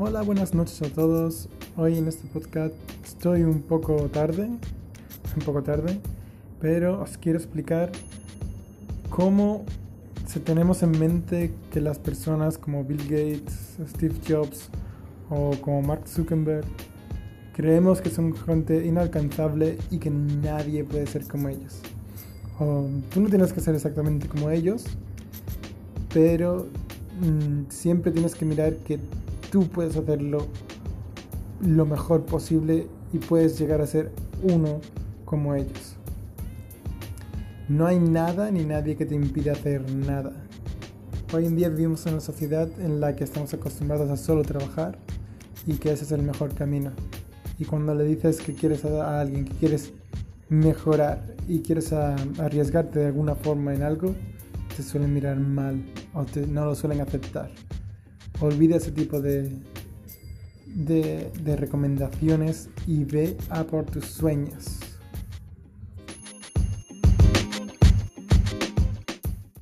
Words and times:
Hola, 0.00 0.22
buenas 0.22 0.54
noches 0.54 0.80
a 0.82 0.94
todos. 0.94 1.48
Hoy 1.76 1.98
en 1.98 2.06
este 2.06 2.28
podcast 2.28 2.72
estoy 3.04 3.42
un 3.42 3.62
poco 3.62 3.96
tarde, 4.08 4.44
un 5.36 5.42
poco 5.44 5.64
tarde, 5.64 5.98
pero 6.60 7.02
os 7.02 7.18
quiero 7.18 7.36
explicar 7.36 7.90
cómo 9.10 9.64
si 10.24 10.38
tenemos 10.38 10.84
en 10.84 10.92
mente 10.92 11.52
que 11.72 11.80
las 11.80 11.98
personas 11.98 12.58
como 12.58 12.84
Bill 12.84 13.02
Gates, 13.08 13.78
Steve 13.88 14.14
Jobs 14.24 14.68
o 15.30 15.50
como 15.60 15.82
Mark 15.82 16.06
Zuckerberg 16.06 16.64
creemos 17.56 18.00
que 18.00 18.10
son 18.10 18.36
gente 18.36 18.86
inalcanzable 18.86 19.78
y 19.90 19.98
que 19.98 20.10
nadie 20.10 20.84
puede 20.84 21.08
ser 21.08 21.26
como 21.26 21.48
ellos. 21.48 21.80
Tú 22.56 23.20
no 23.20 23.28
tienes 23.28 23.52
que 23.52 23.60
ser 23.60 23.74
exactamente 23.74 24.28
como 24.28 24.48
ellos, 24.48 24.84
pero 26.14 26.68
mm, 27.20 27.68
siempre 27.68 28.12
tienes 28.12 28.36
que 28.36 28.44
mirar 28.44 28.76
que 28.76 29.00
tú 29.50 29.66
puedes 29.68 29.96
hacerlo 29.96 30.46
lo 31.60 31.86
mejor 31.86 32.24
posible 32.24 32.86
y 33.12 33.18
puedes 33.18 33.58
llegar 33.58 33.80
a 33.80 33.86
ser 33.86 34.12
uno 34.42 34.80
como 35.24 35.54
ellos. 35.54 35.96
No 37.68 37.86
hay 37.86 37.98
nada 37.98 38.50
ni 38.50 38.64
nadie 38.64 38.96
que 38.96 39.06
te 39.06 39.14
impida 39.14 39.52
hacer 39.52 39.90
nada. 39.90 40.32
Hoy 41.34 41.46
en 41.46 41.56
día 41.56 41.68
vivimos 41.68 42.06
en 42.06 42.14
una 42.14 42.22
sociedad 42.22 42.68
en 42.80 43.00
la 43.00 43.14
que 43.14 43.24
estamos 43.24 43.52
acostumbrados 43.52 44.08
a 44.10 44.16
solo 44.16 44.42
trabajar 44.42 44.98
y 45.66 45.74
que 45.74 45.92
ese 45.92 46.04
es 46.04 46.12
el 46.12 46.22
mejor 46.22 46.54
camino. 46.54 46.92
Y 47.58 47.64
cuando 47.64 47.94
le 47.94 48.04
dices 48.04 48.40
que 48.40 48.54
quieres 48.54 48.84
a 48.84 49.20
alguien, 49.20 49.44
que 49.44 49.54
quieres 49.54 49.92
mejorar 50.48 51.34
y 51.46 51.60
quieres 51.60 51.92
arriesgarte 51.92 53.00
de 53.00 53.06
alguna 53.06 53.34
forma 53.34 53.74
en 53.74 53.82
algo, 53.82 54.14
te 54.74 54.82
suelen 54.82 55.12
mirar 55.12 55.38
mal 55.38 55.84
o 56.14 56.24
no 56.46 56.64
lo 56.64 56.74
suelen 56.74 57.00
aceptar 57.02 57.50
olvida 58.40 58.76
ese 58.76 58.92
tipo 58.92 59.20
de, 59.20 59.50
de, 60.66 61.56
recomendaciones 61.56 62.68
y 62.86 63.04
ve 63.04 63.36
a 63.50 63.64
por 63.64 63.84
tus 63.86 64.04
sueños. 64.04 64.78